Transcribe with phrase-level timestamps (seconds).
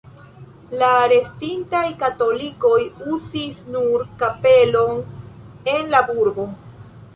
[0.83, 2.79] La restintaj katolikoj
[3.17, 4.99] uzis nur kapelon
[5.77, 6.51] en la burgo.